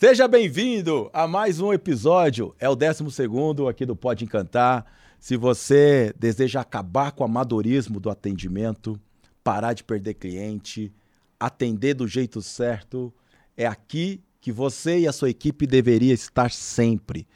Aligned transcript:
Seja 0.00 0.26
bem-vindo 0.26 1.10
a 1.12 1.28
mais 1.28 1.60
um 1.60 1.74
episódio. 1.74 2.54
É 2.58 2.66
o 2.66 2.74
12 2.74 3.04
aqui 3.68 3.84
do 3.84 3.94
Pode 3.94 4.24
Encantar. 4.24 4.86
Se 5.18 5.36
você 5.36 6.10
deseja 6.18 6.62
acabar 6.62 7.12
com 7.12 7.22
o 7.22 7.26
amadorismo 7.26 8.00
do 8.00 8.08
atendimento, 8.08 8.98
parar 9.44 9.74
de 9.74 9.84
perder 9.84 10.14
cliente, 10.14 10.90
atender 11.38 11.92
do 11.92 12.08
jeito 12.08 12.40
certo, 12.40 13.12
é 13.54 13.66
aqui 13.66 14.22
que 14.40 14.50
você 14.50 15.00
e 15.00 15.06
a 15.06 15.12
sua 15.12 15.28
equipe 15.28 15.66
deveria 15.66 16.14
estar 16.14 16.50
sempre. 16.50 17.28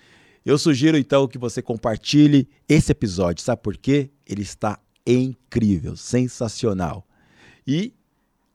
Eu 0.43 0.57
sugiro 0.57 0.97
então 0.97 1.29
que 1.29 1.37
você 1.37 1.61
compartilhe 1.61 2.49
esse 2.67 2.91
episódio. 2.93 3.45
Sabe 3.45 3.61
por 3.61 3.77
quê? 3.77 4.09
Ele 4.27 4.41
está 4.41 4.79
incrível, 5.07 5.97
sensacional. 5.97 7.07
E 7.67 7.93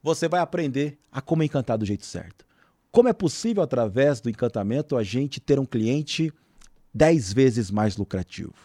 você 0.01 0.27
vai 0.27 0.39
aprender 0.39 0.97
a 1.11 1.21
como 1.21 1.43
encantar 1.43 1.77
do 1.77 1.85
jeito 1.85 2.07
certo. 2.07 2.48
Como 2.91 3.07
é 3.07 3.13
possível, 3.13 3.61
através 3.61 4.19
do 4.19 4.31
encantamento, 4.31 4.97
a 4.97 5.03
gente 5.03 5.39
ter 5.39 5.59
um 5.59 5.65
cliente 5.65 6.33
10 6.91 7.33
vezes 7.33 7.69
mais 7.69 7.95
lucrativo? 7.95 8.55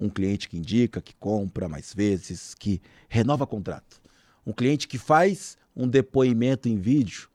Um 0.00 0.08
cliente 0.08 0.48
que 0.48 0.56
indica, 0.56 1.00
que 1.02 1.14
compra 1.14 1.68
mais 1.68 1.92
vezes, 1.92 2.54
que 2.54 2.80
renova 3.06 3.46
contrato. 3.46 4.00
Um 4.46 4.52
cliente 4.52 4.88
que 4.88 4.96
faz 4.96 5.58
um 5.76 5.86
depoimento 5.86 6.70
em 6.70 6.78
vídeo. 6.78 7.28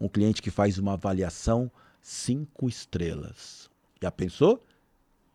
Um 0.00 0.08
cliente 0.08 0.42
que 0.42 0.50
faz 0.50 0.76
uma 0.76 0.94
avaliação 0.94 1.70
cinco 2.02 2.68
estrelas. 2.68 3.70
Já 4.02 4.10
pensou? 4.10 4.64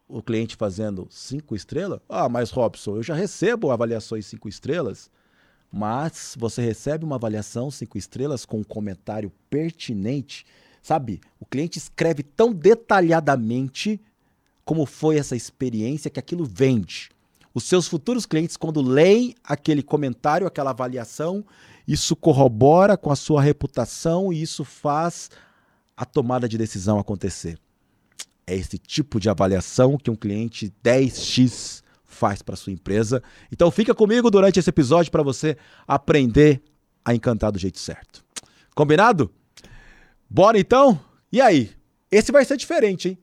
O 0.06 0.22
cliente 0.22 0.58
fazendo 0.58 1.08
cinco 1.10 1.56
estrelas? 1.56 2.02
Ah, 2.10 2.28
mas 2.28 2.52
Robson, 2.52 2.98
eu 2.98 3.04
já 3.04 3.16
recebo 3.16 3.72
avaliações 3.72 4.26
cinco 4.26 4.50
estrelas 4.50 5.10
mas 5.72 6.36
você 6.38 6.62
recebe 6.62 7.06
uma 7.06 7.16
avaliação 7.16 7.72
cinco 7.72 7.98
estrelas 7.98 8.46
com 8.46 8.60
um 8.60 8.64
comentário 8.64 9.32
pertinente, 9.50 10.46
sabe? 10.82 11.22
O 11.40 11.46
cliente 11.46 11.78
escreve 11.78 12.24
tão 12.24 12.52
detalhadamente 12.52 14.02
como 14.66 14.86
foi 14.86 15.18
essa 15.18 15.36
experiência 15.36 16.12
que 16.12 16.20
aquilo 16.20 16.46
vende. 16.46 17.10
Os 17.54 17.64
seus 17.64 17.88
futuros 17.88 18.26
clientes, 18.26 18.58
quando 18.58 18.82
leem 18.82 19.36
aquele 19.44 19.84
comentário, 19.84 20.48
aquela 20.48 20.72
avaliação, 20.72 21.46
isso 21.88 22.16
corrobora 22.16 22.98
com 22.98 23.12
a 23.12 23.16
sua 23.16 23.42
reputação 23.42 24.32
e 24.32 24.42
isso 24.42 24.64
faz 24.64 25.30
a 25.96 26.06
tomada 26.06 26.48
de 26.48 26.58
decisão 26.58 27.00
acontecer. 27.00 27.58
É 28.46 28.56
esse 28.56 28.78
tipo 28.78 29.20
de 29.20 29.30
avaliação 29.30 29.98
que 29.98 30.10
um 30.10 30.16
cliente 30.16 30.74
10x 30.84 31.82
faz 32.22 32.44
para 32.44 32.56
sua 32.56 32.72
empresa. 32.72 33.24
Então 33.52 33.72
fica 33.72 33.96
comigo 33.96 34.30
durante 34.30 34.60
esse 34.60 34.70
episódio 34.70 35.12
para 35.12 35.24
você 35.24 35.58
aprender 35.88 36.62
a 37.04 37.16
encantar 37.16 37.52
do 37.52 37.58
jeito 37.58 37.80
certo. 37.80 38.24
Combinado? 38.76 39.32
Bora 40.30 40.60
então? 40.60 41.04
E 41.32 41.42
aí? 41.42 41.72
Esse 42.12 42.32
vai 42.32 42.46
ser 42.46 42.58
diferente, 42.58 43.10
hein? 43.10 43.18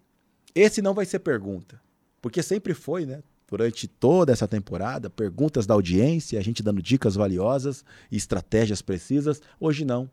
Esse 0.52 0.82
não 0.82 0.94
vai 0.94 1.06
ser 1.06 1.20
pergunta, 1.20 1.80
porque 2.20 2.42
sempre 2.42 2.74
foi, 2.74 3.06
né? 3.06 3.22
Durante 3.48 3.86
toda 3.86 4.32
essa 4.32 4.48
temporada, 4.48 5.08
perguntas 5.08 5.64
da 5.64 5.74
audiência, 5.74 6.36
a 6.36 6.42
gente 6.42 6.60
dando 6.60 6.82
dicas 6.82 7.14
valiosas 7.14 7.84
e 8.10 8.16
estratégias 8.16 8.82
precisas. 8.82 9.40
Hoje 9.60 9.84
não. 9.84 10.10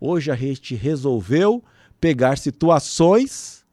Hoje 0.00 0.30
a 0.30 0.36
gente 0.36 0.76
resolveu 0.76 1.62
pegar 2.00 2.38
situações 2.38 3.64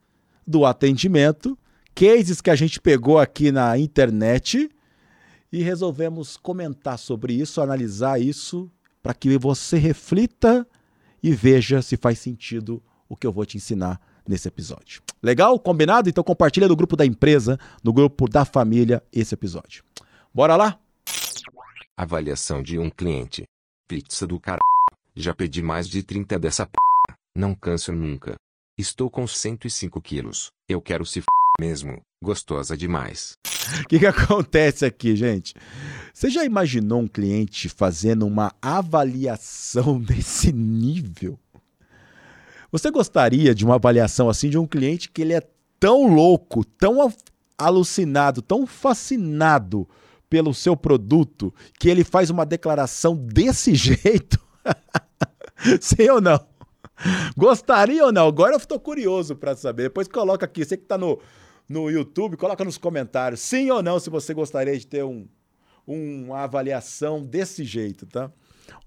do 0.46 0.66
atendimento 0.66 1.56
cases 1.94 2.42
que 2.42 2.50
a 2.50 2.56
gente 2.56 2.82
pegou 2.82 3.20
aqui 3.20 3.52
na 3.52 3.78
internet 3.78 4.70
e 5.52 5.62
resolvemos 5.62 6.36
comentar 6.36 6.98
sobre 6.98 7.34
isso, 7.34 7.62
analisar 7.62 8.20
isso, 8.20 8.70
para 9.02 9.14
que 9.14 9.38
você 9.38 9.78
reflita 9.78 10.68
e 11.22 11.32
veja 11.32 11.82
se 11.82 11.96
faz 11.96 12.20
sentido 12.20 12.82
o 13.08 13.16
que 13.16 13.28
eu 13.28 13.32
vou 13.32 13.46
te 13.46 13.58
ensinar 13.58 14.02
nesse 14.28 14.48
episódio. 14.48 15.02
Legal? 15.22 15.60
Combinado? 15.60 16.10
Então 16.10 16.24
compartilha 16.24 16.68
no 16.68 16.76
grupo 16.76 16.96
da 16.96 17.06
empresa, 17.06 17.60
no 17.84 17.94
grupo 17.94 18.28
da 18.28 18.44
família 18.46 19.04
esse 19.12 19.34
episódio. 19.34 19.84
Bora 20.34 20.56
lá? 20.56 20.80
Avaliação 21.96 22.64
de 22.64 22.80
um 22.80 22.90
cliente. 22.90 23.44
Pizza 23.88 24.26
do 24.26 24.40
cara. 24.40 24.60
Já 25.16 25.34
pedi 25.34 25.62
mais 25.62 25.88
de 25.88 26.02
30 26.02 26.40
dessa 26.40 26.66
p. 26.66 26.74
Não 27.36 27.54
canso 27.54 27.92
nunca. 27.92 28.36
Estou 28.78 29.10
com 29.10 29.28
105 29.28 30.02
quilos. 30.02 30.48
Eu 30.68 30.82
quero 30.82 31.06
se 31.06 31.20
f 31.20 31.26
mesmo, 31.60 32.02
gostosa 32.24 32.76
demais. 32.76 33.38
O 33.84 33.88
que, 33.88 34.00
que 34.00 34.06
acontece 34.06 34.86
aqui, 34.86 35.16
gente? 35.16 35.54
Você 36.14 36.30
já 36.30 36.44
imaginou 36.44 37.02
um 37.02 37.08
cliente 37.08 37.70
fazendo 37.70 38.26
uma 38.26 38.52
avaliação 38.62 40.00
desse 40.02 40.52
nível? 40.52 41.40
Você 42.72 42.90
gostaria 42.90 43.54
de 43.54 43.64
uma 43.64 43.76
avaliação 43.76 44.30
assim 44.30 44.50
de 44.50 44.58
um 44.58 44.66
cliente 44.66 45.10
que 45.10 45.22
ele 45.22 45.34
é 45.34 45.42
tão 45.80 46.08
louco, 46.08 46.66
tão 46.66 47.14
alucinado, 47.58 48.42
tão 48.42 48.66
fascinado 48.66 49.88
pelo 50.28 50.54
seu 50.54 50.76
produto 50.76 51.54
que 51.80 51.88
ele 51.88 52.04
faz 52.04 52.32
uma 52.32 52.46
declaração 52.46 53.16
desse 53.16 53.76
jeito? 53.76 54.40
Sim 55.80 56.10
ou 56.10 56.20
não? 56.20 56.40
Gostaria 57.38 58.06
ou 58.06 58.12
não? 58.12 58.28
Agora 58.28 58.54
eu 58.54 58.58
estou 58.58 58.80
curioso 58.80 59.36
para 59.36 59.56
saber. 59.56 59.84
Depois 59.84 60.08
coloca 60.08 60.46
aqui, 60.46 60.66
você 60.66 60.78
que 60.78 60.84
está 60.84 60.98
no, 60.98 61.20
no 61.68 61.90
YouTube, 61.90 62.38
coloca 62.38 62.64
nos 62.64 62.78
comentários 62.78 63.40
sim 63.40 63.70
ou 63.72 63.82
não 63.82 64.00
se 64.00 64.10
você 64.10 64.34
gostaria 64.34 64.78
de 64.78 64.86
ter 64.86 65.04
um, 65.04 65.28
uma 65.86 66.40
avaliação 66.40 67.24
desse 67.24 67.64
jeito, 67.64 68.06
tá? 68.06 68.32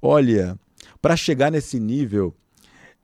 Olha, 0.00 0.58
para 1.00 1.16
chegar 1.16 1.50
nesse 1.50 1.78
nível 1.78 2.34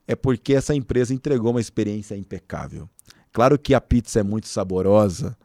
é 0.07 0.15
porque 0.15 0.53
essa 0.53 0.75
empresa 0.75 1.13
entregou 1.13 1.51
uma 1.51 1.61
experiência 1.61 2.15
impecável. 2.15 2.89
Claro 3.31 3.57
que 3.57 3.73
a 3.73 3.81
pizza 3.81 4.19
é 4.19 4.23
muito 4.23 4.47
saborosa, 4.47 5.35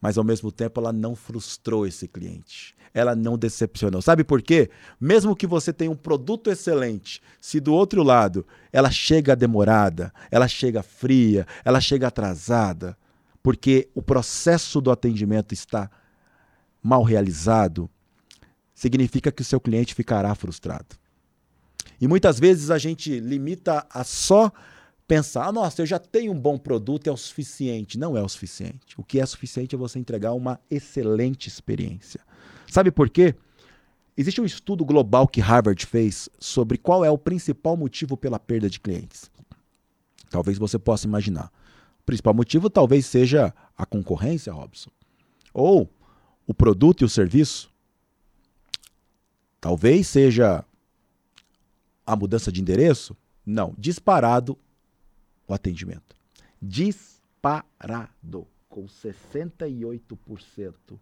mas 0.00 0.18
ao 0.18 0.24
mesmo 0.24 0.50
tempo 0.50 0.80
ela 0.80 0.92
não 0.92 1.14
frustrou 1.14 1.86
esse 1.86 2.08
cliente. 2.08 2.74
Ela 2.92 3.16
não 3.16 3.36
decepcionou. 3.36 4.00
Sabe 4.00 4.22
por 4.22 4.40
quê? 4.40 4.70
Mesmo 5.00 5.34
que 5.34 5.46
você 5.46 5.72
tenha 5.72 5.90
um 5.90 5.96
produto 5.96 6.50
excelente, 6.50 7.20
se 7.40 7.58
do 7.58 7.74
outro 7.74 8.02
lado 8.02 8.46
ela 8.72 8.90
chega 8.90 9.34
demorada, 9.34 10.12
ela 10.30 10.46
chega 10.46 10.82
fria, 10.82 11.46
ela 11.64 11.80
chega 11.80 12.06
atrasada, 12.06 12.96
porque 13.44 13.90
o 13.94 14.00
processo 14.00 14.80
do 14.80 14.90
atendimento 14.90 15.52
está 15.52 15.90
mal 16.82 17.02
realizado, 17.02 17.90
significa 18.74 19.30
que 19.30 19.42
o 19.42 19.44
seu 19.44 19.60
cliente 19.60 19.94
ficará 19.94 20.34
frustrado. 20.34 20.96
E 22.00 22.08
muitas 22.08 22.40
vezes 22.40 22.70
a 22.70 22.78
gente 22.78 23.20
limita 23.20 23.86
a 23.90 24.02
só 24.02 24.50
pensar, 25.06 25.46
ah, 25.46 25.52
nossa, 25.52 25.82
eu 25.82 25.86
já 25.86 25.98
tenho 25.98 26.32
um 26.32 26.40
bom 26.40 26.56
produto, 26.56 27.06
é 27.06 27.12
o 27.12 27.18
suficiente. 27.18 27.98
Não 27.98 28.16
é 28.16 28.22
o 28.22 28.28
suficiente. 28.30 28.94
O 28.96 29.04
que 29.04 29.20
é 29.20 29.26
suficiente 29.26 29.74
é 29.74 29.78
você 29.78 29.98
entregar 29.98 30.32
uma 30.32 30.58
excelente 30.70 31.46
experiência. 31.46 32.22
Sabe 32.66 32.90
por 32.90 33.10
quê? 33.10 33.34
Existe 34.16 34.40
um 34.40 34.46
estudo 34.46 34.86
global 34.86 35.28
que 35.28 35.42
Harvard 35.42 35.84
fez 35.84 36.30
sobre 36.38 36.78
qual 36.78 37.04
é 37.04 37.10
o 37.10 37.18
principal 37.18 37.76
motivo 37.76 38.16
pela 38.16 38.38
perda 38.38 38.70
de 38.70 38.80
clientes. 38.80 39.30
Talvez 40.30 40.56
você 40.56 40.78
possa 40.78 41.06
imaginar. 41.06 41.52
Principal 42.04 42.34
motivo 42.34 42.68
talvez 42.68 43.06
seja 43.06 43.54
a 43.76 43.86
concorrência, 43.86 44.52
Robson. 44.52 44.90
Ou 45.52 45.88
o 46.46 46.52
produto 46.52 47.02
e 47.02 47.04
o 47.04 47.08
serviço. 47.08 47.72
Talvez 49.60 50.06
seja 50.06 50.64
a 52.06 52.14
mudança 52.14 52.52
de 52.52 52.60
endereço. 52.60 53.16
Não, 53.46 53.74
disparado 53.78 54.58
o 55.46 55.54
atendimento. 55.54 56.14
Disparado, 56.60 58.46
com 58.68 58.86
68%. 58.86 60.98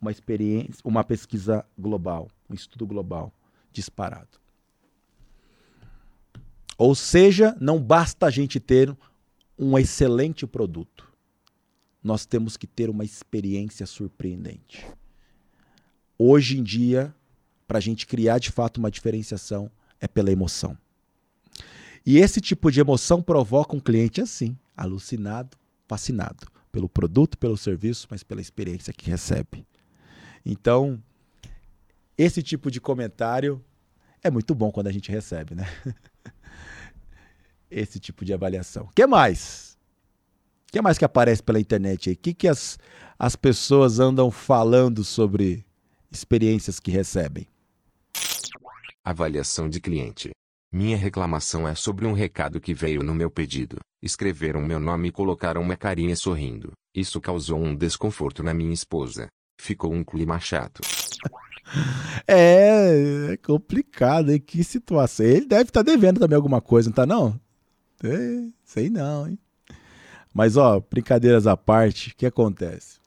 Uma 0.00 0.10
experiência, 0.10 0.82
uma 0.84 1.02
pesquisa 1.02 1.64
global, 1.78 2.28
um 2.48 2.54
estudo 2.54 2.86
global, 2.86 3.32
disparado. 3.72 4.38
Ou 6.76 6.94
seja, 6.94 7.56
não 7.60 7.80
basta 7.80 8.26
a 8.26 8.30
gente 8.30 8.60
ter 8.60 8.94
um 9.58 9.78
excelente 9.78 10.46
produto. 10.46 11.12
Nós 12.02 12.26
temos 12.26 12.56
que 12.56 12.66
ter 12.66 12.90
uma 12.90 13.04
experiência 13.04 13.86
surpreendente. 13.86 14.86
Hoje 16.18 16.58
em 16.58 16.62
dia, 16.62 17.14
para 17.66 17.78
a 17.78 17.80
gente 17.80 18.06
criar 18.06 18.38
de 18.38 18.50
fato 18.50 18.78
uma 18.78 18.90
diferenciação, 18.90 19.70
é 20.00 20.06
pela 20.06 20.30
emoção. 20.30 20.76
E 22.04 22.18
esse 22.18 22.40
tipo 22.40 22.70
de 22.70 22.80
emoção 22.80 23.22
provoca 23.22 23.74
um 23.74 23.80
cliente 23.80 24.20
assim, 24.20 24.56
alucinado, 24.76 25.56
fascinado 25.86 26.46
pelo 26.70 26.88
produto, 26.88 27.38
pelo 27.38 27.56
serviço, 27.56 28.08
mas 28.10 28.24
pela 28.24 28.40
experiência 28.40 28.92
que 28.92 29.08
recebe. 29.08 29.64
Então, 30.44 31.00
esse 32.18 32.42
tipo 32.42 32.68
de 32.68 32.80
comentário 32.80 33.64
é 34.20 34.28
muito 34.28 34.54
bom 34.56 34.72
quando 34.72 34.88
a 34.88 34.92
gente 34.92 35.08
recebe, 35.08 35.54
né? 35.54 35.66
esse 37.74 37.98
tipo 37.98 38.24
de 38.24 38.32
avaliação. 38.32 38.84
O 38.84 38.94
que 38.94 39.06
mais? 39.06 39.76
O 40.68 40.72
que 40.72 40.80
mais 40.80 40.96
que 40.96 41.04
aparece 41.04 41.42
pela 41.42 41.60
internet 41.60 42.08
aí? 42.08 42.14
O 42.14 42.18
que, 42.18 42.32
que 42.32 42.48
as, 42.48 42.78
as 43.18 43.36
pessoas 43.36 43.98
andam 43.98 44.30
falando 44.30 45.04
sobre 45.04 45.64
experiências 46.10 46.78
que 46.78 46.90
recebem? 46.90 47.46
Avaliação 49.04 49.68
de 49.68 49.80
cliente. 49.80 50.30
Minha 50.72 50.96
reclamação 50.96 51.68
é 51.68 51.74
sobre 51.74 52.06
um 52.06 52.12
recado 52.12 52.60
que 52.60 52.74
veio 52.74 53.02
no 53.02 53.14
meu 53.14 53.30
pedido. 53.30 53.78
Escreveram 54.02 54.60
meu 54.62 54.80
nome 54.80 55.08
e 55.08 55.12
colocaram 55.12 55.62
uma 55.62 55.76
carinha 55.76 56.16
sorrindo. 56.16 56.72
Isso 56.94 57.20
causou 57.20 57.60
um 57.60 57.74
desconforto 57.74 58.42
na 58.42 58.52
minha 58.52 58.72
esposa. 58.72 59.28
Ficou 59.60 59.92
um 59.92 60.04
clima 60.04 60.38
chato. 60.40 60.80
É, 62.28 63.32
é 63.32 63.36
complicado, 63.38 64.30
hein? 64.30 64.38
Que 64.38 64.62
situação. 64.62 65.24
Ele 65.24 65.46
deve 65.46 65.62
estar 65.62 65.82
tá 65.82 65.90
devendo 65.90 66.20
também 66.20 66.36
alguma 66.36 66.60
coisa, 66.60 66.90
não 66.90 66.94
tá 66.94 67.06
não? 67.06 67.40
É, 68.02 68.48
sei 68.64 68.90
não, 68.90 69.28
hein? 69.28 69.38
Mas, 70.32 70.56
ó, 70.56 70.80
brincadeiras 70.80 71.46
à 71.46 71.56
parte, 71.56 72.10
o 72.10 72.16
que 72.16 72.26
acontece? 72.26 72.98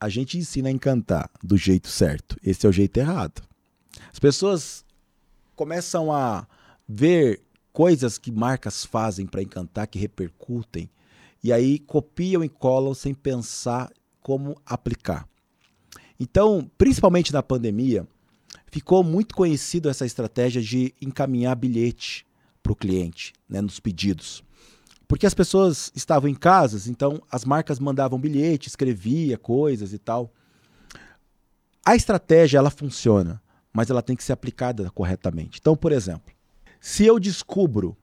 A 0.00 0.08
gente 0.08 0.38
ensina 0.38 0.68
a 0.68 0.72
encantar 0.72 1.30
do 1.42 1.56
jeito 1.56 1.88
certo. 1.88 2.36
Esse 2.42 2.66
é 2.66 2.68
o 2.68 2.72
jeito 2.72 2.96
errado. 2.96 3.42
As 4.10 4.18
pessoas 4.18 4.84
começam 5.54 6.10
a 6.10 6.46
ver 6.88 7.42
coisas 7.72 8.18
que 8.18 8.32
marcas 8.32 8.84
fazem 8.84 9.26
para 9.26 9.42
encantar, 9.42 9.86
que 9.86 9.98
repercutem, 9.98 10.90
e 11.44 11.52
aí 11.52 11.78
copiam 11.78 12.42
e 12.42 12.48
colam 12.48 12.94
sem 12.94 13.12
pensar 13.12 13.92
como 14.20 14.60
aplicar. 14.64 15.28
Então, 16.18 16.70
principalmente 16.78 17.32
na 17.32 17.42
pandemia, 17.42 18.06
ficou 18.68 19.02
muito 19.02 19.34
conhecido 19.34 19.88
essa 19.88 20.06
estratégia 20.06 20.62
de 20.62 20.94
encaminhar 21.00 21.56
bilhete 21.56 22.24
para 22.62 22.72
o 22.72 22.76
cliente, 22.76 23.32
né, 23.48 23.60
nos 23.60 23.80
pedidos. 23.80 24.42
Porque 25.08 25.26
as 25.26 25.34
pessoas 25.34 25.92
estavam 25.94 26.28
em 26.28 26.34
casas, 26.34 26.86
então 26.86 27.22
as 27.30 27.44
marcas 27.44 27.78
mandavam 27.78 28.18
bilhete, 28.18 28.68
escrevia 28.68 29.36
coisas 29.36 29.92
e 29.92 29.98
tal. 29.98 30.32
A 31.84 31.94
estratégia 31.96 32.58
ela 32.58 32.70
funciona, 32.70 33.42
mas 33.72 33.90
ela 33.90 34.02
tem 34.02 34.16
que 34.16 34.24
ser 34.24 34.32
aplicada 34.32 34.90
corretamente. 34.90 35.58
Então, 35.60 35.76
por 35.76 35.92
exemplo, 35.92 36.32
se 36.80 37.04
eu 37.04 37.18
descubro, 37.18 37.96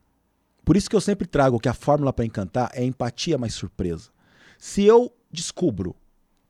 por 0.63 0.77
isso 0.77 0.89
que 0.89 0.95
eu 0.95 1.01
sempre 1.01 1.27
trago 1.27 1.59
que 1.59 1.69
a 1.69 1.73
fórmula 1.73 2.13
para 2.13 2.25
encantar 2.25 2.69
é 2.73 2.83
empatia 2.83 3.38
mais 3.38 3.53
surpresa. 3.53 4.11
Se 4.57 4.83
eu 4.83 5.11
descubro 5.31 5.95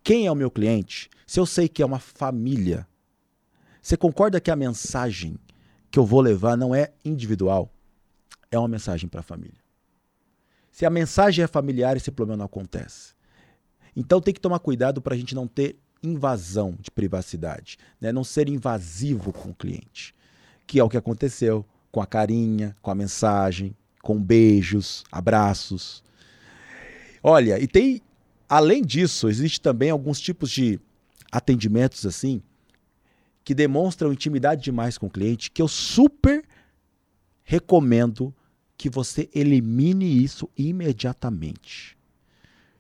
quem 0.04 0.26
é 0.26 0.32
o 0.32 0.36
meu 0.36 0.52
cliente, 0.52 1.10
se 1.26 1.40
eu 1.40 1.46
sei 1.46 1.70
que 1.70 1.82
é 1.82 1.86
uma 1.86 2.00
família, 2.00 2.88
você 3.82 3.96
concorda 3.96 4.42
que 4.42 4.52
a 4.52 4.56
mensagem 4.56 5.38
que 5.90 5.98
eu 5.98 6.06
vou 6.06 6.22
levar 6.22 6.58
não 6.58 6.74
é 6.76 6.92
individual, 7.06 7.72
é 8.52 8.58
uma 8.58 8.68
mensagem 8.68 9.08
para 9.08 9.20
a 9.22 9.24
família. 9.24 9.60
Se 10.72 10.86
a 10.86 10.90
mensagem 10.90 11.44
é 11.44 11.48
familiar, 11.48 11.98
esse 11.98 12.12
problema 12.12 12.38
não 12.38 12.46
acontece. 12.46 13.14
Então 13.96 14.22
tem 14.22 14.34
que 14.34 14.40
tomar 14.40 14.60
cuidado 14.60 15.02
para 15.02 15.14
a 15.14 15.18
gente 15.18 15.36
não 15.36 15.48
ter 15.48 15.78
invasão 16.02 16.78
de 16.80 16.90
privacidade, 16.90 17.78
né? 18.00 18.12
não 18.12 18.24
ser 18.24 18.48
invasivo 18.48 19.34
com 19.34 19.50
o 19.50 19.54
cliente, 19.56 20.16
que 20.66 20.80
é 20.80 20.84
o 20.84 20.90
que 20.90 20.98
aconteceu 20.98 21.66
com 21.92 22.02
a 22.02 22.06
carinha, 22.06 22.76
com 22.82 22.92
a 22.92 22.96
mensagem, 22.96 23.76
com 24.02 24.22
beijos, 24.22 25.04
abraços. 25.12 26.04
Olha, 27.22 27.60
e 27.60 27.68
tem, 27.68 28.02
além 28.48 28.82
disso, 28.82 29.28
existe 29.28 29.60
também 29.60 29.90
alguns 29.90 30.22
tipos 30.22 30.50
de 30.50 30.80
atendimentos 31.32 32.06
assim 32.06 32.42
que 33.44 33.54
demonstram 33.54 34.14
intimidade 34.14 34.64
demais 34.64 34.98
com 34.98 35.08
o 35.08 35.10
cliente, 35.10 35.50
que 35.52 35.62
eu 35.62 35.68
super 35.68 36.46
recomendo 37.44 38.34
que 38.80 38.90
você 38.90 39.30
elimine 39.36 40.24
isso 40.24 40.50
imediatamente. 40.58 41.98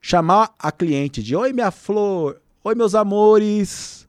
Chamar 0.01 0.55
a 0.57 0.71
cliente 0.71 1.21
de: 1.21 1.35
Oi, 1.35 1.51
minha 1.51 1.71
flor, 1.71 2.41
oi, 2.63 2.73
meus 2.73 2.95
amores, 2.95 4.07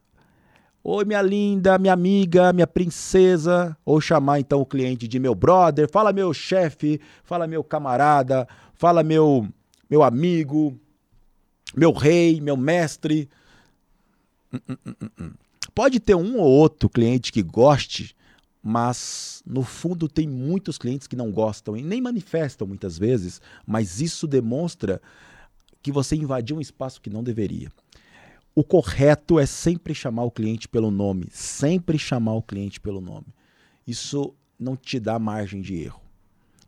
oi, 0.84 1.04
minha 1.04 1.20
linda, 1.20 1.76
minha 1.78 1.92
amiga, 1.92 2.52
minha 2.52 2.66
princesa. 2.66 3.76
Ou 3.84 4.00
chamar 4.00 4.38
então 4.38 4.60
o 4.60 4.66
cliente 4.66 5.08
de 5.08 5.18
meu 5.18 5.34
brother, 5.34 5.90
fala 5.90 6.12
meu 6.12 6.32
chefe, 6.32 7.00
fala 7.24 7.48
meu 7.48 7.64
camarada, 7.64 8.46
fala 8.74 9.02
meu, 9.02 9.48
meu 9.90 10.04
amigo, 10.04 10.78
meu 11.76 11.90
rei, 11.90 12.40
meu 12.40 12.56
mestre. 12.56 13.28
Hum, 14.54 14.76
hum, 14.86 15.08
hum, 15.18 15.30
Pode 15.74 15.98
ter 15.98 16.14
um 16.14 16.38
ou 16.38 16.48
outro 16.48 16.88
cliente 16.88 17.32
que 17.32 17.42
goste 17.42 18.14
mas 18.62 19.42
no 19.46 19.62
fundo 19.62 20.08
tem 20.08 20.28
muitos 20.28 20.76
clientes 20.76 21.06
que 21.06 21.16
não 21.16 21.30
gostam 21.30 21.76
e 21.76 21.82
nem 21.82 22.00
manifestam 22.00 22.66
muitas 22.66 22.98
vezes, 22.98 23.40
mas 23.66 24.00
isso 24.00 24.26
demonstra 24.26 25.00
que 25.82 25.90
você 25.90 26.14
invadiu 26.14 26.56
um 26.56 26.60
espaço 26.60 27.00
que 27.00 27.08
não 27.08 27.22
deveria. 27.22 27.70
O 28.54 28.62
correto 28.62 29.38
é 29.38 29.46
sempre 29.46 29.94
chamar 29.94 30.24
o 30.24 30.30
cliente 30.30 30.68
pelo 30.68 30.90
nome, 30.90 31.28
sempre 31.30 31.98
chamar 31.98 32.34
o 32.34 32.42
cliente 32.42 32.80
pelo 32.80 33.00
nome. 33.00 33.28
Isso 33.86 34.34
não 34.58 34.76
te 34.76 35.00
dá 35.00 35.18
margem 35.18 35.62
de 35.62 35.76
erro. 35.76 36.00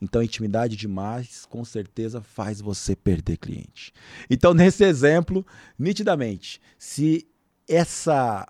Então, 0.00 0.22
intimidade 0.22 0.74
demais, 0.74 1.44
com 1.44 1.64
certeza, 1.64 2.20
faz 2.20 2.60
você 2.60 2.96
perder 2.96 3.36
cliente. 3.36 3.92
Então, 4.28 4.52
nesse 4.54 4.84
exemplo, 4.84 5.46
nitidamente, 5.78 6.60
se 6.78 7.28
essa 7.68 8.46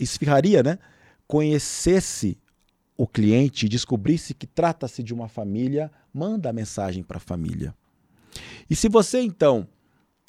esfirraria, 0.00 0.62
né, 0.62 0.78
conhecesse 1.26 2.38
o 2.98 3.06
cliente 3.06 3.68
descobrisse 3.68 4.34
que 4.34 4.44
trata-se 4.44 5.04
de 5.04 5.14
uma 5.14 5.28
família, 5.28 5.88
manda 6.12 6.50
a 6.50 6.52
mensagem 6.52 7.04
para 7.04 7.18
a 7.18 7.20
família. 7.20 7.72
E 8.68 8.74
se 8.74 8.88
você 8.88 9.20
então 9.20 9.68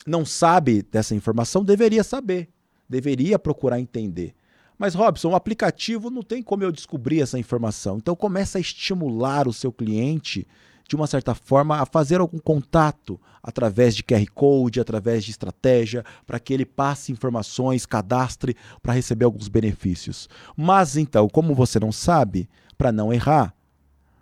não 0.06 0.24
sabe 0.24 0.84
dessa 0.84 1.16
informação, 1.16 1.66
deveria 1.66 2.04
saber, 2.04 2.48
deveria 2.88 3.40
procurar 3.40 3.80
entender. 3.80 4.36
Mas 4.78 4.94
Robson, 4.94 5.32
o 5.32 5.36
aplicativo 5.36 6.12
não 6.12 6.22
tem 6.22 6.44
como 6.44 6.64
eu 6.64 6.72
descobrir 6.72 7.22
essa 7.22 7.40
informação. 7.40 7.98
Então 7.98 8.16
começa 8.16 8.60
a 8.60 8.62
estimular 8.62 9.48
o 9.48 9.54
seu 9.54 9.74
cliente 9.74 10.48
de 10.90 10.96
uma 10.96 11.06
certa 11.06 11.36
forma 11.36 11.80
a 11.80 11.86
fazer 11.86 12.20
algum 12.20 12.40
contato 12.40 13.22
através 13.44 13.96
de 13.96 14.04
QR 14.04 14.26
Code, 14.34 14.82
através 14.82 15.24
de 15.24 15.30
estratégia, 15.30 16.04
para 16.26 16.40
que 16.40 16.52
ele 16.52 16.66
passe 16.66 17.12
informações, 17.12 17.86
cadastre 17.86 18.58
para 18.82 18.94
receber 18.94 19.26
alguns 19.26 19.48
benefícios. 19.48 20.28
Mas 20.58 20.98
então, 20.98 21.30
como 21.30 21.54
você 21.54 21.80
não 21.80 21.92
sabe, 21.92 22.50
para 22.76 22.92
não 22.92 23.14
errar, 23.14 23.54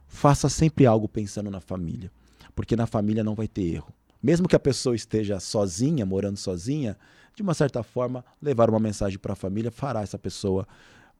faça 0.09 0.49
sempre 0.49 0.85
algo 0.85 1.07
pensando 1.07 1.49
na 1.49 1.61
família, 1.61 2.11
porque 2.53 2.75
na 2.75 2.85
família 2.85 3.23
não 3.23 3.33
vai 3.33 3.47
ter 3.47 3.75
erro. 3.75 3.93
Mesmo 4.21 4.45
que 4.45 4.55
a 4.55 4.59
pessoa 4.59 4.93
esteja 4.93 5.39
sozinha, 5.39 6.05
morando 6.05 6.37
sozinha, 6.37 6.97
de 7.33 7.41
uma 7.41 7.53
certa 7.53 7.81
forma, 7.81 8.25
levar 8.41 8.69
uma 8.69 8.79
mensagem 8.79 9.17
para 9.17 9.31
a 9.31 9.37
família 9.37 9.71
fará 9.71 10.01
essa 10.01 10.19
pessoa 10.19 10.67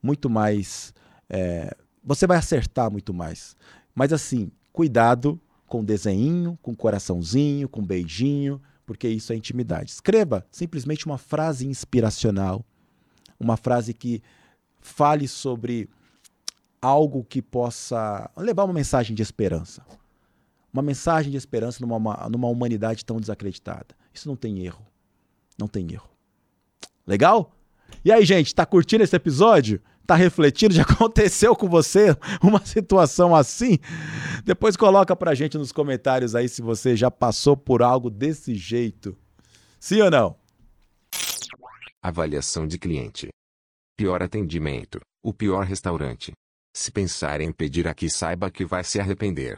muito 0.03 0.29
mais. 0.29 0.93
É, 1.29 1.73
você 2.03 2.27
vai 2.27 2.35
acertar 2.37 2.91
muito 2.91 3.13
mais. 3.13 3.55
Mas 3.95 4.11
assim, 4.11 4.51
cuidado 4.77 5.41
com 5.65 5.83
desenho, 5.83 6.55
com 6.61 6.75
coraçãozinho, 6.75 7.67
com 7.67 7.83
beijinho, 7.83 8.61
porque 8.85 9.07
isso 9.09 9.33
é 9.33 9.35
intimidade. 9.35 9.89
Escreva 9.89 10.45
simplesmente 10.51 11.07
uma 11.07 11.17
frase 11.17 11.65
inspiracional, 11.65 12.63
uma 13.39 13.57
frase 13.57 13.91
que 13.91 14.21
fale 14.79 15.27
sobre 15.27 15.89
algo 16.79 17.23
que 17.23 17.41
possa 17.41 18.29
levar 18.37 18.65
uma 18.65 18.73
mensagem 18.73 19.15
de 19.15 19.23
esperança. 19.23 19.83
Uma 20.71 20.83
mensagem 20.83 21.31
de 21.31 21.37
esperança 21.37 21.83
numa, 21.83 22.29
numa 22.29 22.47
humanidade 22.47 23.03
tão 23.03 23.19
desacreditada. 23.19 23.95
Isso 24.13 24.27
não 24.27 24.35
tem 24.35 24.63
erro. 24.63 24.85
Não 25.57 25.67
tem 25.67 25.91
erro. 25.91 26.07
Legal? 27.07 27.51
E 28.05 28.11
aí, 28.11 28.23
gente, 28.23 28.53
tá 28.53 28.63
curtindo 28.63 29.03
esse 29.03 29.15
episódio? 29.15 29.81
Tá 30.07 30.15
refletindo? 30.15 30.73
Já 30.73 30.83
aconteceu 30.87 31.53
com 31.53 31.67
você 31.67 32.15
uma 32.41 32.65
situação 32.65 33.35
assim? 33.35 33.77
Depois 34.45 34.77
coloca 34.77 35.13
pra 35.17 35.35
gente 35.35 35.57
nos 35.57 35.73
comentários 35.73 36.33
aí 36.33 36.47
se 36.47 36.61
você 36.61 36.95
já 36.95 37.11
passou 37.11 37.57
por 37.57 37.83
algo 37.83 38.09
desse 38.09 38.55
jeito. 38.55 39.17
Sim 39.77 40.01
ou 40.01 40.09
não? 40.09 40.35
Avaliação 42.01 42.65
de 42.65 42.79
cliente. 42.79 43.27
Pior 43.97 44.23
atendimento, 44.23 44.99
o 45.21 45.33
pior 45.33 45.65
restaurante. 45.65 46.31
Se 46.75 46.91
pensar 46.91 47.41
em 47.41 47.51
pedir 47.51 47.87
aqui, 47.87 48.09
saiba 48.09 48.49
que 48.49 48.63
vai 48.63 48.83
se 48.83 48.99
arrepender. 48.99 49.57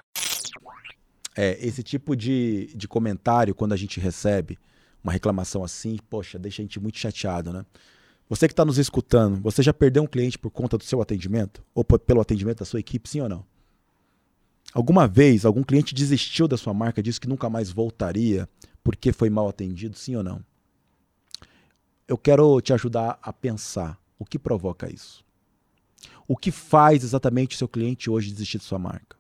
É, 1.38 1.64
esse 1.64 1.84
tipo 1.84 2.16
de, 2.16 2.74
de 2.76 2.88
comentário, 2.88 3.54
quando 3.54 3.74
a 3.74 3.78
gente 3.78 4.00
recebe 4.00 4.58
uma 5.04 5.14
reclamação 5.14 5.64
assim, 5.64 5.98
poxa, 6.10 6.40
deixa 6.40 6.62
a 6.62 6.66
gente 6.66 6.80
muito 6.80 6.98
chateado, 6.98 7.54
né? 7.54 7.66
Você 8.30 8.48
que 8.48 8.54
está 8.54 8.64
nos 8.64 8.78
escutando, 8.78 9.42
você 9.42 9.64
já 9.64 9.74
perdeu 9.74 10.04
um 10.04 10.08
cliente 10.08 10.38
por 10.38 10.52
conta 10.52 10.78
do 10.78 10.84
seu 10.84 11.02
atendimento? 11.02 11.64
Ou 11.74 11.84
pelo 11.84 12.22
atendimento 12.22 12.60
da 12.60 12.66
sua 12.66 12.80
equipe, 12.80 13.10
sim 13.10 13.22
ou 13.22 13.28
não? 13.28 13.44
Alguma 14.72 15.08
vez 15.08 15.46
algum 15.46 15.64
cliente 15.64 15.96
desistiu 15.96 16.48
da 16.48 16.56
sua 16.56 16.72
marca, 16.72 17.02
disse 17.02 17.20
que 17.20 17.28
nunca 17.28 17.50
mais 17.50 17.72
voltaria 17.72 18.48
porque 18.84 19.12
foi 19.12 19.32
mal 19.32 19.50
atendido, 19.50 19.98
sim 19.98 20.16
ou 20.16 20.22
não? 20.22 20.46
Eu 22.08 22.20
quero 22.20 22.62
te 22.62 22.72
ajudar 22.72 23.18
a 23.20 23.34
pensar 23.34 24.00
o 24.20 24.26
que 24.26 24.38
provoca 24.38 24.94
isso. 24.94 25.26
O 26.28 26.38
que 26.38 26.52
faz 26.52 27.04
exatamente 27.04 27.56
o 27.56 27.58
seu 27.58 27.68
cliente 27.68 28.12
hoje 28.12 28.32
desistir 28.32 28.60
de 28.60 28.64
sua 28.64 28.78
marca? 28.78 29.18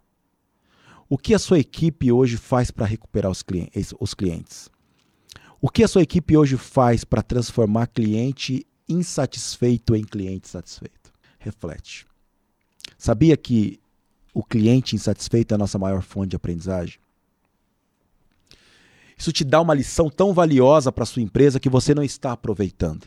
O 1.09 1.17
que 1.17 1.33
a 1.33 1.39
sua 1.39 1.57
equipe 1.57 2.11
hoje 2.11 2.37
faz 2.37 2.69
para 2.69 2.85
recuperar 2.85 3.31
os 3.31 3.41
clientes, 3.41 3.91
os 3.99 4.13
clientes? 4.13 4.69
O 5.59 5.67
que 5.67 5.83
a 5.83 5.87
sua 5.87 6.03
equipe 6.03 6.37
hoje 6.37 6.57
faz 6.57 7.03
para 7.03 7.23
transformar 7.23 7.87
cliente 7.87 8.67
insatisfeito 8.89 9.95
em 9.95 10.03
cliente 10.03 10.49
satisfeito? 10.49 11.13
Reflete. 11.37 12.05
Sabia 12.97 13.37
que 13.37 13.79
o 14.33 14.43
cliente 14.43 14.95
insatisfeito 14.95 15.53
é 15.53 15.55
a 15.55 15.57
nossa 15.57 15.77
maior 15.77 16.01
fonte 16.01 16.31
de 16.31 16.35
aprendizagem? 16.35 16.99
Isso 19.17 19.31
te 19.31 19.43
dá 19.43 19.59
uma 19.59 19.73
lição 19.73 20.09
tão 20.09 20.33
valiosa 20.33 20.91
para 20.91 21.05
sua 21.05 21.21
empresa 21.21 21.59
que 21.59 21.69
você 21.69 21.93
não 21.93 22.03
está 22.03 22.31
aproveitando. 22.31 23.05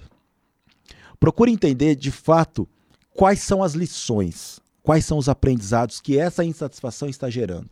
Procure 1.19 1.51
entender 1.51 1.95
de 1.95 2.11
fato 2.11 2.69
quais 3.15 3.41
são 3.41 3.63
as 3.63 3.73
lições, 3.73 4.61
quais 4.83 5.05
são 5.05 5.17
os 5.17 5.29
aprendizados 5.29 6.01
que 6.01 6.19
essa 6.19 6.45
insatisfação 6.45 7.09
está 7.09 7.31
gerando, 7.31 7.71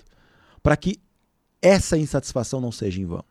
para 0.62 0.76
que 0.76 0.98
essa 1.60 1.98
insatisfação 1.98 2.60
não 2.60 2.72
seja 2.72 3.00
em 3.00 3.04
vão. 3.04 3.24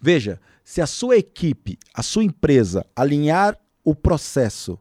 Veja, 0.00 0.40
se 0.64 0.80
a 0.80 0.86
sua 0.86 1.16
equipe, 1.16 1.78
a 1.92 2.02
sua 2.02 2.24
empresa 2.24 2.86
alinhar 2.94 3.58
o 3.86 3.94
processo, 3.94 4.76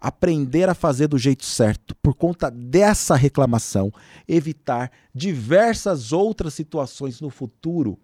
aprender 0.00 0.66
a 0.70 0.74
fazer 0.74 1.08
do 1.08 1.18
jeito 1.18 1.44
certo, 1.44 1.94
por 1.96 2.14
conta 2.14 2.50
dessa 2.50 3.14
reclamação, 3.14 3.92
evitar 4.26 4.90
diversas 5.14 6.10
outras 6.10 6.54
situações 6.54 7.20
no 7.20 7.28
futuro, 7.28 7.98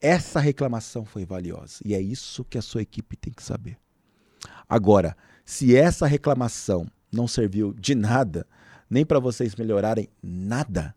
essa 0.00 0.40
reclamação 0.40 1.04
foi 1.04 1.26
valiosa. 1.26 1.80
E 1.84 1.94
é 1.94 2.00
isso 2.00 2.46
que 2.46 2.56
a 2.56 2.62
sua 2.62 2.80
equipe 2.80 3.14
tem 3.14 3.30
que 3.30 3.42
saber. 3.42 3.76
Agora, 4.66 5.14
se 5.44 5.76
essa 5.76 6.06
reclamação 6.06 6.86
não 7.12 7.28
serviu 7.28 7.74
de 7.74 7.94
nada, 7.94 8.46
nem 8.88 9.04
para 9.04 9.18
vocês 9.18 9.54
melhorarem 9.54 10.08
nada, 10.22 10.94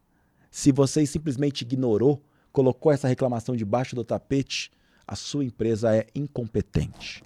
se 0.49 0.71
vocês 0.71 1.09
simplesmente 1.09 1.63
ignorou, 1.63 2.23
colocou 2.53 2.89
essa 2.89 3.09
reclamação 3.09 3.53
debaixo 3.53 3.97
do 3.97 4.03
tapete, 4.05 4.71
a 5.05 5.15
sua 5.17 5.43
empresa 5.43 5.93
é 5.93 6.07
incompetente, 6.15 7.21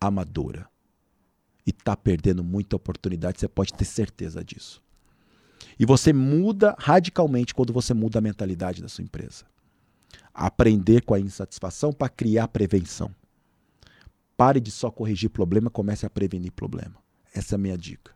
amadora 0.00 0.68
e 1.66 1.70
está 1.70 1.96
perdendo 1.96 2.42
muita 2.42 2.76
oportunidade, 2.76 3.40
você 3.40 3.48
pode 3.48 3.74
ter 3.74 3.84
certeza 3.84 4.42
disso. 4.42 4.82
E 5.78 5.84
você 5.84 6.12
muda 6.12 6.74
radicalmente 6.78 7.54
quando 7.54 7.72
você 7.72 7.92
muda 7.92 8.18
a 8.18 8.22
mentalidade 8.22 8.80
da 8.80 8.88
sua 8.88 9.04
empresa. 9.04 9.44
Aprender 10.32 11.02
com 11.02 11.14
a 11.14 11.20
insatisfação 11.20 11.92
para 11.92 12.08
criar 12.08 12.48
prevenção. 12.48 13.14
Pare 14.36 14.60
de 14.60 14.70
só 14.70 14.90
corrigir 14.90 15.30
problema, 15.30 15.68
comece 15.68 16.06
a 16.06 16.10
prevenir 16.10 16.52
problema. 16.52 16.94
Essa 17.34 17.54
é 17.54 17.56
a 17.56 17.58
minha 17.58 17.76
dica. 17.76 18.12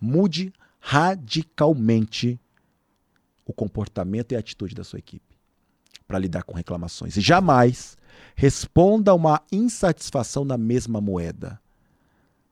Mude 0.00 0.52
radicalmente 0.80 2.38
o 3.46 3.52
comportamento 3.52 4.32
e 4.32 4.36
a 4.36 4.40
atitude 4.40 4.74
da 4.74 4.84
sua 4.84 4.98
equipe 4.98 5.36
para 6.06 6.18
lidar 6.18 6.42
com 6.42 6.54
reclamações. 6.54 7.16
E 7.16 7.20
jamais 7.20 7.96
responda 8.34 9.14
uma 9.14 9.42
insatisfação 9.50 10.44
na 10.44 10.56
mesma 10.56 11.00
moeda. 11.00 11.60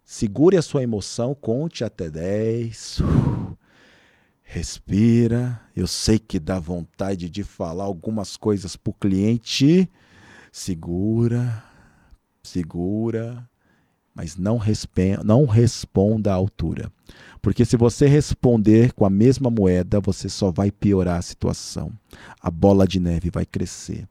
Segure 0.04 0.56
a 0.56 0.62
sua 0.62 0.82
emoção, 0.82 1.34
conte 1.34 1.84
até 1.84 2.10
10. 2.10 3.00
Respira. 4.42 5.60
Eu 5.76 5.86
sei 5.86 6.18
que 6.18 6.40
dá 6.40 6.58
vontade 6.58 7.30
de 7.30 7.44
falar 7.44 7.84
algumas 7.84 8.36
coisas 8.36 8.74
para 8.74 8.90
o 8.90 8.94
cliente. 8.94 9.88
Segura, 10.50 11.62
segura, 12.42 13.48
mas 14.12 14.36
não, 14.36 14.60
não 15.24 15.46
responda 15.46 16.32
à 16.32 16.34
altura. 16.34 16.90
Porque 17.40 17.64
se 17.64 17.76
você 17.76 18.06
responder 18.08 18.92
com 18.92 19.04
a 19.04 19.10
mesma 19.10 19.48
moeda, 19.48 20.00
você 20.00 20.28
só 20.28 20.50
vai 20.50 20.70
piorar 20.70 21.18
a 21.18 21.22
situação. 21.22 21.92
A 22.40 22.50
bola 22.50 22.86
de 22.86 22.98
neve 22.98 23.30
vai 23.30 23.46
crescer. 23.46 24.08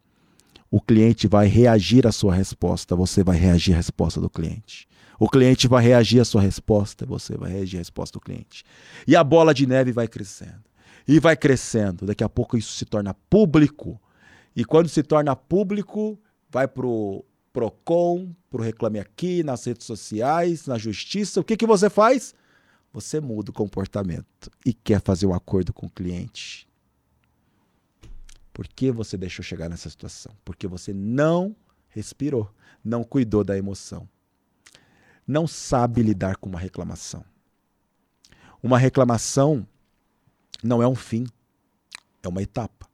O 0.72 0.80
cliente 0.80 1.28
vai 1.28 1.48
reagir 1.48 2.06
à 2.06 2.12
sua 2.12 2.34
resposta, 2.34 2.96
você 2.96 3.24
vai 3.24 3.38
reagir 3.38 3.74
à 3.74 3.78
resposta 3.78 4.22
do 4.22 4.30
cliente. 4.30 4.88
O 5.20 5.28
cliente 5.28 5.68
vai 5.68 5.84
reagir 5.84 6.22
à 6.22 6.26
sua 6.26 6.42
resposta, 6.42 7.06
você 7.06 7.36
vai 7.36 7.52
reagir 7.52 7.78
à 7.78 7.80
resposta 7.80 8.20
do 8.20 8.22
cliente. 8.22 8.64
E 9.08 9.16
a 9.16 9.24
bola 9.24 9.54
de 9.54 9.66
neve 9.66 9.92
vai 9.92 10.08
crescendo. 10.08 10.64
E 11.08 11.20
vai 11.20 11.36
crescendo. 11.36 12.06
Daqui 12.06 12.24
a 12.24 12.30
pouco 12.30 12.56
isso 12.56 12.72
se 12.74 12.86
torna 12.86 13.14
público. 13.14 14.00
E 14.56 14.64
quando 14.64 14.88
se 14.88 15.02
torna 15.02 15.36
público, 15.36 16.18
vai 16.52 16.68
para 16.68 16.86
o 16.86 17.26
PROCON, 17.52 18.30
para 18.50 18.62
o 18.62 18.64
Reclame 18.64 19.00
Aqui, 19.00 19.44
nas 19.44 19.66
redes 19.66 19.88
sociais, 19.88 20.68
na 20.68 20.78
justiça. 20.78 21.42
O 21.42 21.44
que, 21.44 21.58
que 21.58 21.66
você 21.66 21.90
faz? 21.90 22.36
Você 22.94 23.20
muda 23.20 23.50
o 23.50 23.54
comportamento 23.54 24.52
e 24.66 24.72
quer 24.72 25.02
fazer 25.02 25.26
um 25.26 25.34
acordo 25.34 25.74
com 25.74 25.88
o 25.88 25.92
cliente. 25.92 26.69
Por 28.60 28.68
que 28.68 28.92
você 28.92 29.16
deixou 29.16 29.42
chegar 29.42 29.70
nessa 29.70 29.90
situação? 29.90 30.36
Porque 30.44 30.68
você 30.68 30.92
não 30.92 31.56
respirou, 31.88 32.54
não 32.84 33.06
cuidou 33.06 33.42
da 33.42 33.58
emoção. 33.58 34.06
Não 35.26 35.48
sabe 35.48 36.04
lidar 36.04 36.36
com 36.36 36.50
uma 36.50 36.60
reclamação. 36.60 37.24
Uma 38.62 38.78
reclamação 38.78 39.66
não 40.62 40.84
é 40.84 40.88
um 40.90 40.94
fim, 40.94 41.26
é 42.22 42.28
uma 42.28 42.44
etapa. 42.44 42.90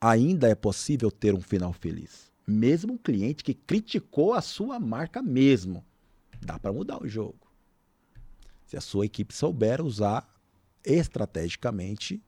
Ainda 0.00 0.48
é 0.48 0.54
possível 0.54 1.10
ter 1.10 1.34
um 1.34 1.42
final 1.42 1.74
feliz. 1.74 2.32
Mesmo 2.46 2.94
um 2.94 2.98
cliente 2.98 3.44
que 3.44 3.52
criticou 3.52 4.32
a 4.32 4.40
sua 4.40 4.80
marca 4.80 5.20
mesmo, 5.20 5.84
dá 6.40 6.58
para 6.58 6.72
mudar 6.72 7.02
o 7.02 7.06
jogo. 7.06 7.46
Se 8.64 8.74
a 8.74 8.80
sua 8.80 9.04
equipe 9.04 9.34
souber 9.34 9.82
usar 9.82 10.26
estrategicamente 10.82 12.22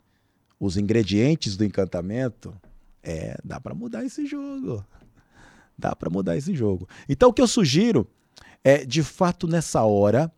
os 0.60 0.76
ingredientes 0.76 1.56
do 1.56 1.64
encantamento, 1.64 2.54
é, 3.02 3.36
dá 3.42 3.58
para 3.58 3.74
mudar 3.74 4.04
esse 4.04 4.26
jogo. 4.26 4.84
Dá 5.76 5.96
para 5.96 6.10
mudar 6.10 6.36
esse 6.36 6.54
jogo. 6.54 6.86
Então 7.08 7.30
o 7.30 7.32
que 7.32 7.40
eu 7.40 7.48
sugiro 7.48 8.06
é, 8.62 8.84
de 8.84 9.02
fato, 9.02 9.46
nessa 9.46 9.82
hora, 9.84 10.30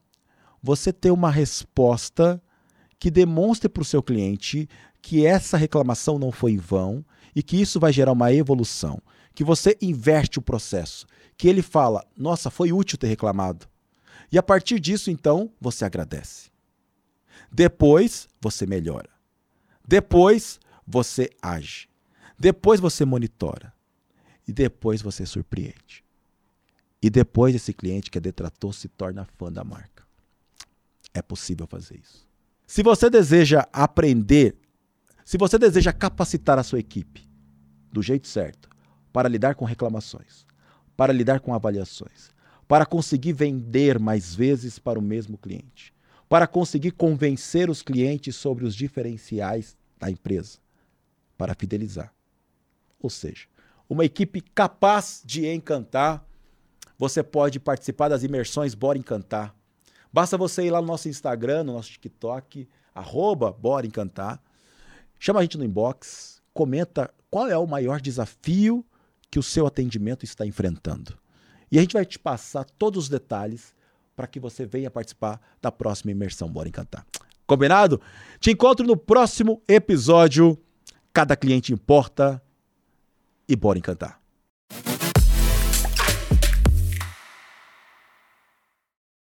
você 0.62 0.92
ter 0.92 1.10
uma 1.10 1.30
resposta 1.30 2.40
que 2.98 3.10
demonstre 3.10 3.68
para 3.68 3.82
o 3.82 3.84
seu 3.84 4.00
cliente 4.00 4.68
que 5.00 5.26
essa 5.26 5.56
reclamação 5.56 6.18
não 6.18 6.30
foi 6.30 6.52
em 6.52 6.56
vão 6.56 7.04
e 7.34 7.42
que 7.42 7.60
isso 7.60 7.80
vai 7.80 7.92
gerar 7.92 8.12
uma 8.12 8.32
evolução. 8.32 9.02
Que 9.34 9.42
você 9.42 9.76
inverte 9.82 10.38
o 10.38 10.42
processo. 10.42 11.06
Que 11.36 11.48
ele 11.48 11.62
fala: 11.62 12.06
Nossa, 12.16 12.48
foi 12.48 12.72
útil 12.72 12.96
ter 12.96 13.08
reclamado. 13.08 13.66
E 14.30 14.38
a 14.38 14.42
partir 14.42 14.78
disso, 14.78 15.10
então, 15.10 15.50
você 15.60 15.84
agradece. 15.84 16.50
Depois, 17.50 18.28
você 18.40 18.66
melhora. 18.66 19.10
Depois, 19.92 20.58
você 20.86 21.28
age. 21.42 21.86
Depois, 22.38 22.80
você 22.80 23.04
monitora. 23.04 23.74
E 24.48 24.50
depois, 24.50 25.02
você 25.02 25.26
surpreende. 25.26 26.02
E 27.02 27.10
depois, 27.10 27.54
esse 27.54 27.74
cliente 27.74 28.10
que 28.10 28.16
é 28.16 28.20
detrator 28.22 28.72
se 28.72 28.88
torna 28.88 29.28
fã 29.36 29.52
da 29.52 29.62
marca. 29.62 30.02
É 31.12 31.20
possível 31.20 31.66
fazer 31.66 32.00
isso. 32.02 32.26
Se 32.66 32.82
você 32.82 33.10
deseja 33.10 33.68
aprender, 33.70 34.56
se 35.26 35.36
você 35.36 35.58
deseja 35.58 35.92
capacitar 35.92 36.58
a 36.58 36.62
sua 36.62 36.78
equipe 36.78 37.28
do 37.92 38.00
jeito 38.00 38.26
certo 38.26 38.70
para 39.12 39.28
lidar 39.28 39.56
com 39.56 39.66
reclamações, 39.66 40.46
para 40.96 41.12
lidar 41.12 41.40
com 41.40 41.52
avaliações, 41.52 42.30
para 42.66 42.86
conseguir 42.86 43.34
vender 43.34 43.98
mais 43.98 44.34
vezes 44.34 44.78
para 44.78 44.98
o 44.98 45.02
mesmo 45.02 45.36
cliente, 45.36 45.92
para 46.30 46.46
conseguir 46.46 46.92
convencer 46.92 47.68
os 47.68 47.82
clientes 47.82 48.34
sobre 48.36 48.64
os 48.64 48.74
diferenciais 48.74 49.76
da 50.02 50.10
empresa, 50.10 50.58
para 51.38 51.54
fidelizar. 51.54 52.12
Ou 53.00 53.08
seja, 53.08 53.46
uma 53.88 54.04
equipe 54.04 54.40
capaz 54.40 55.22
de 55.24 55.46
encantar. 55.46 56.26
Você 56.98 57.22
pode 57.22 57.60
participar 57.60 58.08
das 58.08 58.24
imersões 58.24 58.74
Bora 58.74 58.98
Encantar. 58.98 59.54
Basta 60.12 60.36
você 60.36 60.66
ir 60.66 60.70
lá 60.70 60.80
no 60.80 60.88
nosso 60.88 61.08
Instagram, 61.08 61.62
no 61.62 61.74
nosso 61.74 61.92
TikTok, 61.92 62.68
arroba 62.92 63.52
Bora 63.52 63.86
Encantar. 63.86 64.42
Chama 65.20 65.38
a 65.38 65.42
gente 65.42 65.56
no 65.56 65.64
inbox, 65.64 66.42
comenta 66.52 67.14
qual 67.30 67.48
é 67.48 67.56
o 67.56 67.66
maior 67.66 68.00
desafio 68.00 68.84
que 69.30 69.38
o 69.38 69.42
seu 69.42 69.66
atendimento 69.68 70.24
está 70.24 70.44
enfrentando. 70.44 71.16
E 71.70 71.78
a 71.78 71.80
gente 71.80 71.92
vai 71.94 72.04
te 72.04 72.18
passar 72.18 72.64
todos 72.64 73.04
os 73.04 73.08
detalhes 73.08 73.72
para 74.16 74.26
que 74.26 74.40
você 74.40 74.66
venha 74.66 74.90
participar 74.90 75.40
da 75.62 75.70
próxima 75.70 76.10
imersão 76.10 76.50
Bora 76.50 76.68
Encantar. 76.68 77.06
Combinado? 77.52 78.00
Te 78.40 78.50
encontro 78.50 78.86
no 78.86 78.96
próximo 78.96 79.60
episódio. 79.68 80.58
Cada 81.12 81.36
cliente 81.36 81.70
importa 81.70 82.42
e 83.46 83.54
bora 83.54 83.78
encantar. 83.78 84.21